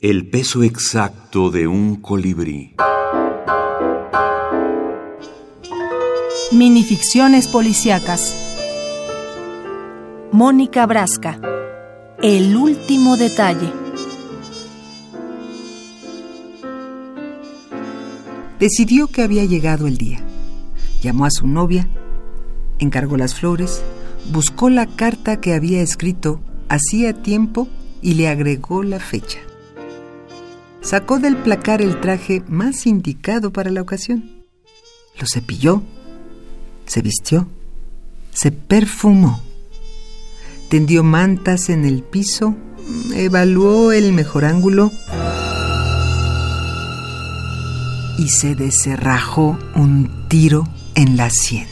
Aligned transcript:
El 0.00 0.30
peso 0.30 0.62
exacto 0.62 1.50
de 1.50 1.66
un 1.66 1.96
colibrí. 1.96 2.76
Minificciones 6.52 7.48
policíacas. 7.48 8.32
Mónica 10.30 10.86
Brasca. 10.86 11.40
El 12.22 12.54
último 12.54 13.16
detalle. 13.16 13.72
Decidió 18.60 19.08
que 19.08 19.22
había 19.22 19.46
llegado 19.46 19.88
el 19.88 19.98
día. 19.98 20.20
Llamó 21.02 21.24
a 21.24 21.32
su 21.32 21.48
novia, 21.48 21.88
encargó 22.78 23.16
las 23.16 23.34
flores, 23.34 23.82
buscó 24.30 24.70
la 24.70 24.86
carta 24.86 25.40
que 25.40 25.54
había 25.54 25.82
escrito 25.82 26.40
hacía 26.68 27.20
tiempo 27.20 27.66
y 28.00 28.14
le 28.14 28.28
agregó 28.28 28.84
la 28.84 29.00
fecha 29.00 29.40
sacó 30.80 31.18
del 31.18 31.36
placar 31.36 31.82
el 31.82 32.00
traje 32.00 32.42
más 32.48 32.86
indicado 32.86 33.52
para 33.52 33.70
la 33.70 33.82
ocasión. 33.82 34.44
Lo 35.18 35.26
cepilló, 35.26 35.82
se 36.86 37.02
vistió, 37.02 37.48
se 38.32 38.52
perfumó, 38.52 39.42
tendió 40.68 41.02
mantas 41.02 41.68
en 41.68 41.84
el 41.84 42.02
piso, 42.02 42.54
evaluó 43.14 43.92
el 43.92 44.12
mejor 44.12 44.44
ángulo 44.44 44.92
y 48.18 48.28
se 48.28 48.54
deserrajó 48.54 49.58
un 49.74 50.26
tiro 50.28 50.68
en 50.94 51.16
la 51.16 51.30
sien. 51.30 51.66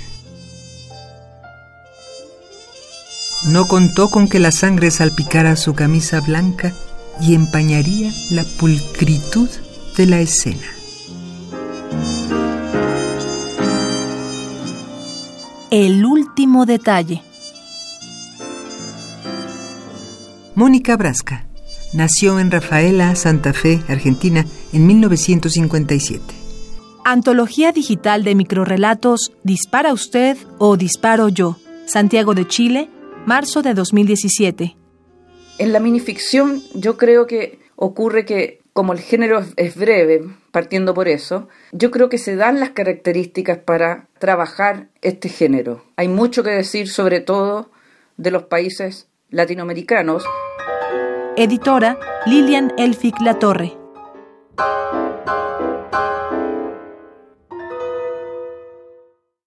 No 3.47 3.69
contó 3.69 4.11
con 4.11 4.29
que 4.29 4.41
la 4.41 4.51
sangre 4.51 4.91
salpicara 4.91 5.55
su 5.55 5.75
camisa 5.75 6.21
blanca 6.21 6.75
y 7.21 7.35
empañaría 7.35 8.11
la 8.31 8.45
pulcritud 8.45 9.49
de 9.97 10.07
la 10.07 10.21
escena. 10.21 10.67
El 15.71 16.05
último 16.05 16.67
detalle. 16.67 17.23
Mónica 20.55 20.97
Brasca 20.97 21.47
nació 21.93 22.39
en 22.39 22.51
Rafaela, 22.51 23.15
Santa 23.15 23.53
Fe, 23.53 23.83
Argentina, 23.89 24.47
en 24.73 24.87
1957. 24.87 26.23
Antología 27.05 27.73
digital 27.73 28.25
de 28.25 28.35
microrelatos 28.35 29.33
Dispara 29.45 29.93
usted 29.93 30.37
o 30.59 30.77
Disparo 30.77 31.29
yo. 31.29 31.57
Santiago 31.87 32.35
de 32.35 32.47
Chile, 32.49 32.91
marzo 33.27 33.63
de 33.63 33.75
2017. 33.75 34.77
En 35.59 35.73
la 35.73 35.81
minificción 35.81 36.63
yo 36.75 36.97
creo 36.97 37.27
que 37.27 37.59
ocurre 37.77 38.25
que 38.25 38.61
como 38.75 38.93
el 38.93 39.01
género 39.01 39.43
es 39.57 39.75
breve, 39.75 40.23
partiendo 40.51 40.93
por 40.93 41.09
eso, 41.09 41.49
yo 41.73 41.91
creo 41.91 42.11
que 42.11 42.19
se 42.19 42.37
dan 42.37 42.61
las 42.61 42.71
características 42.71 43.57
para 43.59 44.09
trabajar 44.19 44.89
este 45.01 45.31
género. 45.31 45.83
Hay 45.97 46.09
mucho 46.09 46.43
que 46.43 46.51
decir 46.51 46.91
sobre 46.91 47.21
todo 47.21 47.71
de 48.19 48.31
los 48.31 48.45
países 48.45 49.09
latinoamericanos. 49.31 50.25
Editora 51.37 51.99
Lilian 52.27 52.75
Elfic 52.77 53.19
Latorre. 53.23 53.86